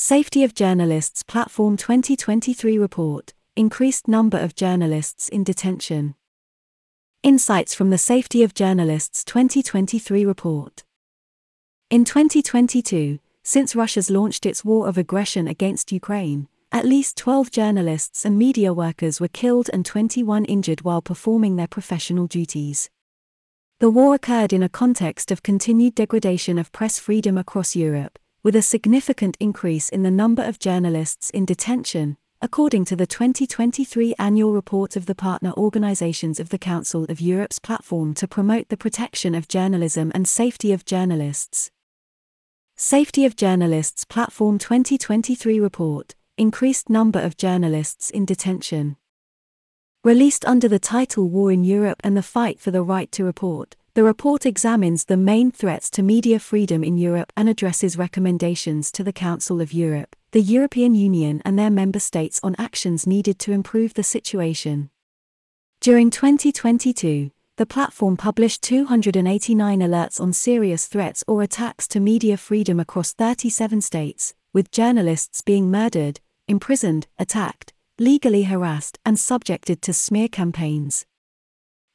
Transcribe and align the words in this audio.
Safety 0.00 0.44
of 0.44 0.54
Journalists 0.54 1.24
Platform 1.24 1.76
2023 1.76 2.78
Report 2.78 3.34
Increased 3.56 4.06
Number 4.06 4.38
of 4.38 4.54
Journalists 4.54 5.28
in 5.28 5.42
Detention. 5.42 6.14
Insights 7.24 7.74
from 7.74 7.90
the 7.90 7.98
Safety 7.98 8.44
of 8.44 8.54
Journalists 8.54 9.24
2023 9.24 10.24
Report. 10.24 10.84
In 11.90 12.04
2022, 12.04 13.18
since 13.42 13.74
Russia's 13.74 14.08
launched 14.08 14.46
its 14.46 14.64
war 14.64 14.86
of 14.86 14.96
aggression 14.96 15.48
against 15.48 15.90
Ukraine, 15.90 16.46
at 16.70 16.84
least 16.84 17.16
12 17.16 17.50
journalists 17.50 18.24
and 18.24 18.38
media 18.38 18.72
workers 18.72 19.20
were 19.20 19.26
killed 19.26 19.68
and 19.72 19.84
21 19.84 20.44
injured 20.44 20.82
while 20.82 21.02
performing 21.02 21.56
their 21.56 21.66
professional 21.66 22.28
duties. 22.28 22.88
The 23.80 23.90
war 23.90 24.14
occurred 24.14 24.52
in 24.52 24.62
a 24.62 24.68
context 24.68 25.32
of 25.32 25.42
continued 25.42 25.96
degradation 25.96 26.56
of 26.56 26.70
press 26.70 27.00
freedom 27.00 27.36
across 27.36 27.74
Europe, 27.74 28.16
with 28.42 28.54
a 28.54 28.62
significant 28.62 29.36
increase 29.40 29.88
in 29.88 30.02
the 30.02 30.10
number 30.10 30.42
of 30.42 30.58
journalists 30.58 31.30
in 31.30 31.44
detention, 31.44 32.16
according 32.40 32.84
to 32.84 32.94
the 32.94 33.06
2023 33.06 34.14
annual 34.18 34.52
report 34.52 34.94
of 34.94 35.06
the 35.06 35.14
partner 35.14 35.52
organizations 35.56 36.38
of 36.38 36.50
the 36.50 36.58
Council 36.58 37.04
of 37.08 37.20
Europe's 37.20 37.58
platform 37.58 38.14
to 38.14 38.28
promote 38.28 38.68
the 38.68 38.76
protection 38.76 39.34
of 39.34 39.48
journalism 39.48 40.12
and 40.14 40.28
safety 40.28 40.72
of 40.72 40.84
journalists. 40.84 41.70
Safety 42.76 43.24
of 43.24 43.34
Journalists 43.34 44.04
Platform 44.04 44.56
2023 44.56 45.58
report 45.58 46.14
Increased 46.36 46.88
number 46.88 47.18
of 47.18 47.36
journalists 47.36 48.08
in 48.10 48.24
detention. 48.24 48.96
Released 50.04 50.44
under 50.44 50.68
the 50.68 50.78
title 50.78 51.28
War 51.28 51.50
in 51.50 51.64
Europe 51.64 52.00
and 52.04 52.16
the 52.16 52.22
Fight 52.22 52.60
for 52.60 52.70
the 52.70 52.84
Right 52.84 53.10
to 53.10 53.24
Report, 53.24 53.74
the 53.94 54.04
report 54.04 54.46
examines 54.46 55.04
the 55.04 55.16
main 55.16 55.50
threats 55.50 55.90
to 55.90 56.02
media 56.02 56.38
freedom 56.38 56.84
in 56.84 56.96
Europe 56.96 57.32
and 57.36 57.48
addresses 57.48 57.98
recommendations 57.98 58.92
to 58.92 59.02
the 59.02 59.12
Council 59.12 59.60
of 59.60 59.72
Europe, 59.72 60.14
the 60.32 60.42
European 60.42 60.94
Union, 60.94 61.42
and 61.44 61.58
their 61.58 61.70
member 61.70 61.98
states 61.98 62.38
on 62.42 62.54
actions 62.58 63.06
needed 63.06 63.38
to 63.38 63.52
improve 63.52 63.94
the 63.94 64.02
situation. 64.02 64.90
During 65.80 66.10
2022, 66.10 67.30
the 67.56 67.66
platform 67.66 68.16
published 68.16 68.62
289 68.62 69.80
alerts 69.80 70.20
on 70.20 70.32
serious 70.32 70.86
threats 70.86 71.24
or 71.26 71.42
attacks 71.42 71.88
to 71.88 71.98
media 71.98 72.36
freedom 72.36 72.78
across 72.78 73.12
37 73.12 73.80
states, 73.80 74.34
with 74.52 74.70
journalists 74.70 75.40
being 75.40 75.70
murdered, 75.70 76.20
imprisoned, 76.46 77.08
attacked, 77.18 77.72
legally 77.98 78.44
harassed, 78.44 78.98
and 79.04 79.18
subjected 79.18 79.82
to 79.82 79.92
smear 79.92 80.28
campaigns. 80.28 81.04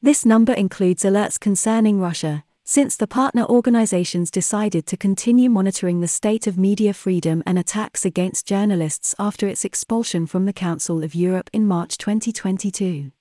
This 0.04 0.26
number 0.26 0.52
includes 0.52 1.04
alerts 1.04 1.40
concerning 1.40 2.02
Russia, 2.02 2.44
since 2.66 2.98
the 2.98 3.08
partner 3.08 3.46
organizations 3.46 4.30
decided 4.30 4.86
to 4.88 4.98
continue 4.98 5.50
monitoring 5.50 6.02
the 6.02 6.10
state 6.10 6.45
of 6.45 6.58
media 6.58 6.94
freedom 6.94 7.42
and 7.45 7.58
attacks 7.58 8.04
against 8.04 8.45
journalists 8.45 9.16
after 9.18 9.48
its 9.48 9.64
expulsion 9.64 10.26
from 10.26 10.45
the 10.45 10.52
Council 10.52 11.06
of 11.06 11.16
Europe 11.16 11.50
in 11.54 11.66
March 11.66 11.98
2022. 11.98 13.14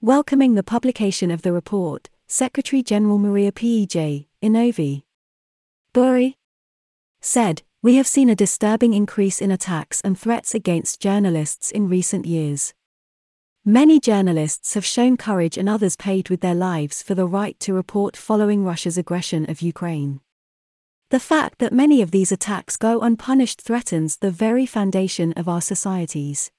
Welcoming 0.00 0.54
the 0.54 0.62
publication 0.62 1.32
of 1.32 1.42
the 1.42 1.52
report, 1.52 2.08
Secretary 2.28 2.84
General 2.84 3.18
Maria 3.18 3.50
P.E.J. 3.50 4.28
Inovi 4.40 5.02
Buri 5.92 6.36
said, 7.20 7.62
We 7.82 7.96
have 7.96 8.06
seen 8.06 8.30
a 8.30 8.36
disturbing 8.36 8.94
increase 8.94 9.42
in 9.42 9.50
attacks 9.50 10.00
and 10.02 10.16
threats 10.16 10.54
against 10.54 11.00
journalists 11.00 11.72
in 11.72 11.88
recent 11.88 12.24
years. 12.24 12.72
Many 13.64 14.00
journalists 14.00 14.74
have 14.74 14.84
shown 14.84 15.16
courage 15.16 15.56
and 15.56 15.68
others 15.68 15.94
paid 15.94 16.28
with 16.28 16.40
their 16.40 16.52
lives 16.54 17.00
for 17.00 17.14
the 17.14 17.28
right 17.28 17.56
to 17.60 17.72
report 17.72 18.16
following 18.16 18.64
Russia's 18.64 18.98
aggression 18.98 19.48
of 19.48 19.62
Ukraine. 19.62 20.20
The 21.10 21.20
fact 21.20 21.60
that 21.60 21.72
many 21.72 22.02
of 22.02 22.10
these 22.10 22.32
attacks 22.32 22.76
go 22.76 23.02
unpunished 23.02 23.60
threatens 23.60 24.16
the 24.16 24.32
very 24.32 24.66
foundation 24.66 25.32
of 25.34 25.48
our 25.48 25.60
societies. 25.60 26.50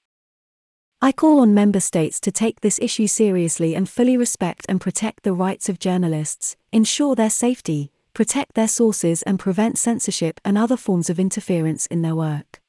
I 1.02 1.12
call 1.12 1.40
on 1.40 1.52
member 1.52 1.80
states 1.80 2.18
to 2.20 2.32
take 2.32 2.62
this 2.62 2.78
issue 2.78 3.06
seriously 3.06 3.74
and 3.74 3.86
fully 3.86 4.16
respect 4.16 4.64
and 4.66 4.80
protect 4.80 5.24
the 5.24 5.34
rights 5.34 5.68
of 5.68 5.78
journalists, 5.78 6.56
ensure 6.72 7.14
their 7.14 7.28
safety, 7.28 7.92
protect 8.14 8.54
their 8.54 8.66
sources, 8.66 9.20
and 9.24 9.38
prevent 9.38 9.76
censorship 9.76 10.40
and 10.42 10.56
other 10.56 10.78
forms 10.78 11.10
of 11.10 11.20
interference 11.20 11.84
in 11.84 12.00
their 12.00 12.16
work. 12.16 12.62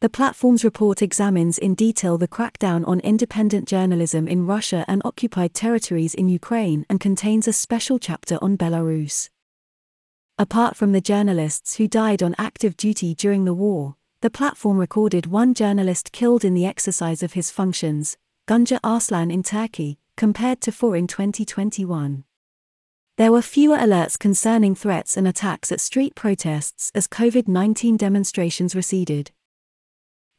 The 0.00 0.08
platform's 0.08 0.64
report 0.64 1.02
examines 1.02 1.58
in 1.58 1.74
detail 1.74 2.16
the 2.16 2.26
crackdown 2.26 2.88
on 2.88 3.00
independent 3.00 3.68
journalism 3.68 4.26
in 4.26 4.46
Russia 4.46 4.82
and 4.88 5.02
occupied 5.04 5.52
territories 5.52 6.14
in 6.14 6.30
Ukraine 6.30 6.86
and 6.88 6.98
contains 6.98 7.46
a 7.46 7.52
special 7.52 7.98
chapter 7.98 8.38
on 8.40 8.56
Belarus. 8.56 9.28
Apart 10.38 10.74
from 10.74 10.92
the 10.92 11.02
journalists 11.02 11.76
who 11.76 11.86
died 11.86 12.22
on 12.22 12.34
active 12.38 12.78
duty 12.78 13.14
during 13.14 13.44
the 13.44 13.52
war, 13.52 13.96
the 14.22 14.30
platform 14.30 14.78
recorded 14.78 15.26
one 15.26 15.52
journalist 15.52 16.12
killed 16.12 16.46
in 16.46 16.54
the 16.54 16.64
exercise 16.64 17.22
of 17.22 17.34
his 17.34 17.50
functions, 17.50 18.16
Güngör 18.48 18.80
Arslan 18.82 19.30
in 19.30 19.42
Turkey, 19.42 19.98
compared 20.16 20.62
to 20.62 20.72
four 20.72 20.96
in 20.96 21.08
2021. 21.08 22.24
There 23.18 23.32
were 23.32 23.42
fewer 23.42 23.76
alerts 23.76 24.18
concerning 24.18 24.74
threats 24.74 25.18
and 25.18 25.28
attacks 25.28 25.70
at 25.70 25.78
street 25.78 26.14
protests 26.14 26.90
as 26.94 27.06
COVID 27.06 27.48
19 27.48 27.98
demonstrations 27.98 28.74
receded 28.74 29.32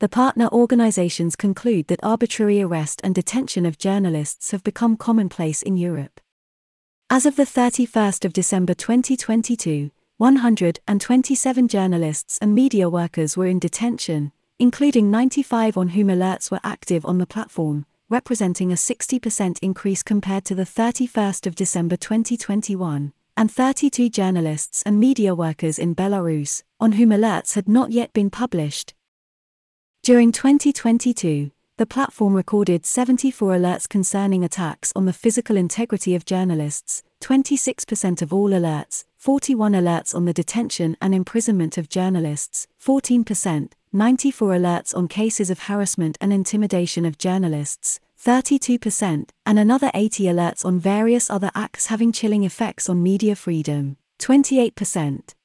the 0.01 0.09
partner 0.09 0.47
organizations 0.47 1.35
conclude 1.35 1.85
that 1.85 2.00
arbitrary 2.01 2.59
arrest 2.59 3.00
and 3.03 3.13
detention 3.13 3.67
of 3.67 3.78
journalists 3.78 4.50
have 4.50 4.63
become 4.63 4.97
commonplace 4.97 5.62
in 5.62 5.78
Europe. 5.78 6.19
As 7.12 7.28
of 7.28 7.35
the 7.35 7.44
31st 7.44 8.25
of 8.25 8.34
December 8.34 8.73
2022, 8.73 9.91
127 10.17 11.67
journalists 11.67 12.39
and 12.41 12.56
media 12.56 12.89
workers 12.89 13.38
were 13.38 13.45
in 13.45 13.59
detention, 13.59 14.31
including 14.57 15.12
95 15.12 15.78
on 15.78 15.89
whom 15.89 16.07
alerts 16.07 16.50
were 16.50 16.62
active 16.63 17.06
on 17.06 17.19
the 17.19 17.28
platform, 17.28 17.85
representing 18.09 18.72
a 18.72 18.75
60% 18.75 19.59
increase 19.62 20.01
compared 20.01 20.45
to 20.45 20.56
the 20.56 20.63
31st 20.63 21.45
of 21.45 21.53
December 21.53 21.95
2021, 21.95 23.13
and 23.38 23.51
32 23.51 24.09
journalists 24.09 24.81
and 24.83 25.00
media 25.00 25.35
workers 25.35 25.78
in 25.78 25.94
Belarus, 25.94 26.63
on 26.79 26.94
whom 26.94 27.09
alerts 27.09 27.53
had 27.53 27.69
not 27.69 27.91
yet 27.91 28.12
been 28.13 28.31
published, 28.31 28.95
during 30.03 30.31
2022, 30.31 31.51
the 31.78 31.85
platform 31.85 32.34
recorded 32.34 32.88
74 32.88 33.50
alerts 33.50 33.88
concerning 33.88 34.44
attacks 34.44 34.91
on 34.95 35.06
the 35.06 35.13
physical 35.13 35.56
integrity 35.56 36.16
of 36.16 36.25
journalists, 36.25 37.03
26% 37.22 38.23
of 38.23 38.34
all 38.34 38.50
alerts, 38.50 39.06
41 39.17 39.73
alerts 39.73 40.16
on 40.16 40.25
the 40.25 40.34
detention 40.34 40.97
and 41.00 41.13
imprisonment 41.13 41.78
of 41.78 41.88
journalists, 41.88 42.66
14%, 42.84 43.73
94 43.94 44.50
alerts 44.50 44.95
on 44.97 45.07
cases 45.07 45.51
of 45.51 45.59
harassment 45.59 46.18
and 46.19 46.33
intimidation 46.33 47.06
of 47.06 47.19
journalists, 47.19 48.00
32%, 48.19 49.29
and 49.45 49.59
another 49.59 49.91
80 49.94 50.23
alerts 50.23 50.66
on 50.66 50.79
various 50.79 51.29
other 51.29 51.51
acts 51.53 51.88
having 51.88 52.12
chilling 52.12 52.44
effects 52.44 52.89
on 52.89 53.03
media 53.03 53.35
freedom, 53.35 53.97
28%. 54.18 55.35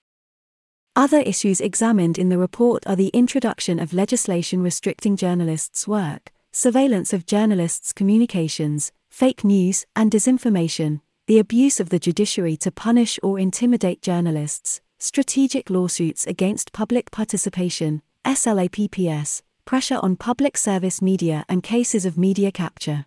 Other 0.98 1.20
issues 1.20 1.60
examined 1.60 2.16
in 2.16 2.30
the 2.30 2.38
report 2.38 2.82
are 2.86 2.96
the 2.96 3.08
introduction 3.08 3.78
of 3.78 3.92
legislation 3.92 4.62
restricting 4.62 5.14
journalists' 5.14 5.86
work, 5.86 6.32
surveillance 6.52 7.12
of 7.12 7.26
journalists' 7.26 7.92
communications, 7.92 8.92
fake 9.10 9.44
news 9.44 9.84
and 9.94 10.10
disinformation, 10.10 11.02
the 11.26 11.38
abuse 11.38 11.80
of 11.80 11.90
the 11.90 11.98
judiciary 11.98 12.56
to 12.56 12.70
punish 12.70 13.18
or 13.22 13.38
intimidate 13.38 14.00
journalists, 14.00 14.80
strategic 14.98 15.68
lawsuits 15.68 16.26
against 16.26 16.72
public 16.72 17.10
participation, 17.10 18.00
SLAPPS, 18.24 19.42
pressure 19.66 20.00
on 20.02 20.16
public 20.16 20.56
service 20.56 21.02
media, 21.02 21.44
and 21.46 21.62
cases 21.62 22.06
of 22.06 22.16
media 22.16 22.50
capture. 22.50 23.04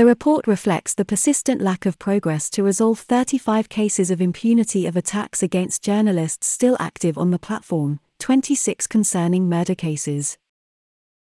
The 0.00 0.06
report 0.06 0.46
reflects 0.46 0.94
the 0.94 1.04
persistent 1.04 1.60
lack 1.60 1.84
of 1.84 1.98
progress 1.98 2.48
to 2.52 2.62
resolve 2.62 3.00
35 3.00 3.68
cases 3.68 4.10
of 4.10 4.22
impunity 4.22 4.86
of 4.86 4.96
attacks 4.96 5.42
against 5.42 5.82
journalists 5.82 6.46
still 6.46 6.74
active 6.80 7.18
on 7.18 7.32
the 7.32 7.38
platform, 7.38 8.00
26 8.18 8.86
concerning 8.86 9.46
murder 9.46 9.74
cases. 9.74 10.38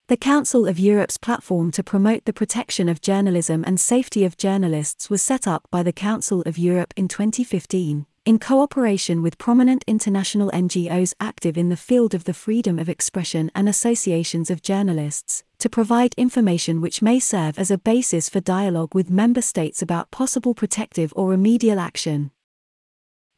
The 0.09 0.17
Council 0.17 0.67
of 0.67 0.81
Europe's 0.81 1.17
platform 1.17 1.71
to 1.71 1.85
promote 1.85 2.25
the 2.25 2.33
protection 2.33 2.89
of 2.89 3.01
journalism 3.01 3.63
and 3.65 3.79
safety 3.79 4.25
of 4.25 4.37
journalists 4.37 5.09
was 5.09 5.23
set 5.23 5.47
up 5.47 5.69
by 5.71 5.85
the 5.85 5.93
Council 5.93 6.43
of 6.45 6.59
Europe 6.59 6.93
in 6.97 7.07
2015 7.07 8.05
in 8.25 8.39
cooperation 8.41 9.23
with 9.23 9.39
prominent 9.39 9.85
international 9.87 10.51
NGOs 10.51 11.15
active 11.21 11.57
in 11.57 11.69
the 11.69 11.77
field 11.77 12.15
of 12.15 12.25
the 12.25 12.35
freedom 12.35 12.81
of 12.81 12.89
expression 12.89 13.49
and 13.55 13.69
associations 13.69 14.51
of 14.51 14.61
journalists, 14.61 15.45
to 15.59 15.69
provide 15.69 16.15
information 16.17 16.81
which 16.81 17.03
may 17.03 17.19
serve 17.19 17.59
as 17.59 17.71
a 17.71 17.79
basis 17.79 18.29
for 18.29 18.41
dialogue 18.41 18.95
with 18.95 19.11
member 19.11 19.43
states 19.43 19.83
about 19.83 20.11
possible 20.11 20.55
protective 20.55 21.13
or 21.17 21.31
remedial 21.31 21.79
action. 21.79 22.31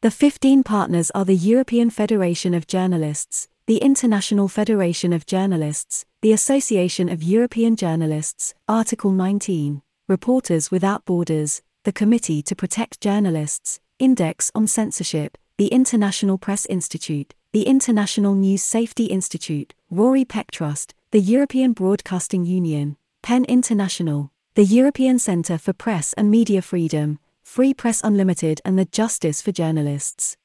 The 0.01 0.11
15 0.11 0.63
partners 0.63 1.11
are 1.11 1.25
the 1.25 1.35
European 1.35 1.89
Federation 1.89 2.53
of 2.53 2.67
Journalists, 2.67 3.47
the 3.65 3.77
International 3.77 4.47
Federation 4.47 5.13
of 5.13 5.25
Journalists, 5.25 6.05
the 6.21 6.31
Association 6.31 7.09
of 7.09 7.21
European 7.21 7.75
Journalists, 7.75 8.53
Article 8.67 9.11
19, 9.11 9.81
Reporters 10.07 10.71
Without 10.71 11.05
Borders, 11.05 11.61
the 11.83 11.91
Committee 11.91 12.41
to 12.41 12.55
Protect 12.55 12.99
Journalists, 12.99 13.79
Index 13.99 14.51
on 14.55 14.67
Censorship, 14.67 15.37
the 15.59 15.67
International 15.67 16.37
Press 16.37 16.65
Institute, 16.67 17.35
the 17.51 17.63
International 17.63 18.33
News 18.33 18.63
Safety 18.63 19.07
Institute, 19.07 19.73
Rory 19.91 20.23
Peck 20.23 20.51
Trust, 20.51 20.95
the 21.11 21.19
European 21.19 21.73
Broadcasting 21.73 22.45
Union, 22.45 22.95
PEN 23.23 23.43
International, 23.43 24.31
the 24.55 24.63
European 24.63 25.19
Centre 25.19 25.57
for 25.57 25.73
Press 25.73 26.13
and 26.13 26.31
Media 26.31 26.61
Freedom, 26.61 27.19
Free 27.43 27.73
Press 27.73 27.99
Unlimited, 28.05 28.61
and 28.63 28.79
the 28.79 28.85
Justice 28.85 29.41
for 29.41 29.51
Journalists 29.51 30.37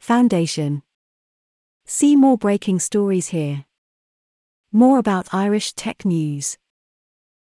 Foundation. 0.00 0.82
See 1.84 2.16
more 2.16 2.36
breaking 2.36 2.80
stories 2.80 3.28
here. 3.28 3.66
More 4.72 4.98
about 4.98 5.32
Irish 5.32 5.74
Tech 5.74 6.04
News. 6.04 6.58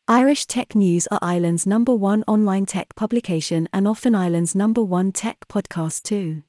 Irish 0.07 0.45
Tech 0.45 0.75
News 0.75 1.07
are 1.07 1.17
Ireland's 1.23 1.65
number 1.65 1.95
one 1.95 2.23
online 2.27 2.67
tech 2.67 2.93
publication 2.95 3.67
and 3.73 3.87
often 3.87 4.13
Ireland's 4.13 4.53
number 4.53 4.83
one 4.83 5.11
tech 5.11 5.39
podcast 5.49 6.03
too. 6.03 6.43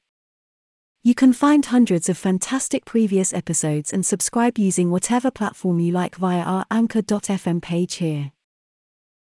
You 1.01 1.15
can 1.15 1.31
find 1.31 1.65
hundreds 1.65 2.09
of 2.09 2.17
fantastic 2.17 2.83
previous 2.83 3.33
episodes 3.33 3.93
and 3.93 4.05
subscribe 4.05 4.57
using 4.57 4.91
whatever 4.91 5.31
platform 5.31 5.79
you 5.79 5.93
like 5.93 6.17
via 6.17 6.41
our 6.41 6.65
anchor.fm 6.69 7.61
page 7.61 7.95
here. 7.95 8.33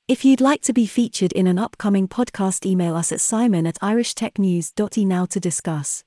If 0.09 0.25
you'd 0.25 0.41
like 0.41 0.63
to 0.63 0.73
be 0.73 0.87
featured 0.87 1.33
in 1.33 1.47
an 1.47 1.59
upcoming 1.59 2.09
podcast, 2.09 2.65
email 2.65 2.97
us 2.97 3.13
at 3.13 3.21
simon 3.21 3.67
at 3.67 3.79
irishtechnews.e 3.81 5.05
now 5.05 5.27
to 5.27 5.39
discuss. 5.39 6.05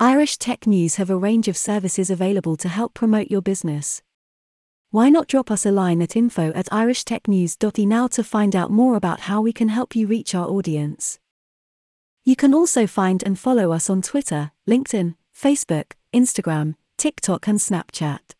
Irish 0.00 0.38
Tech 0.38 0.66
News 0.66 0.94
have 0.94 1.10
a 1.10 1.18
range 1.18 1.48
of 1.48 1.58
services 1.58 2.08
available 2.08 2.56
to 2.56 2.70
help 2.70 2.94
promote 2.94 3.30
your 3.30 3.42
business. 3.42 4.00
Why 4.90 5.10
not 5.10 5.28
drop 5.28 5.50
us 5.50 5.66
a 5.66 5.70
line 5.70 6.00
at 6.00 6.16
info 6.16 6.52
at 6.54 6.70
irishtechnews.e 6.70 7.84
now 7.84 8.06
to 8.06 8.24
find 8.24 8.56
out 8.56 8.70
more 8.70 8.96
about 8.96 9.20
how 9.20 9.42
we 9.42 9.52
can 9.52 9.68
help 9.68 9.94
you 9.94 10.06
reach 10.06 10.34
our 10.34 10.48
audience? 10.48 11.18
You 12.26 12.34
can 12.34 12.52
also 12.52 12.88
find 12.88 13.22
and 13.22 13.38
follow 13.38 13.70
us 13.70 13.88
on 13.88 14.02
Twitter, 14.02 14.50
LinkedIn, 14.68 15.14
Facebook, 15.32 15.92
Instagram, 16.12 16.74
TikTok, 16.96 17.46
and 17.46 17.60
Snapchat. 17.60 18.35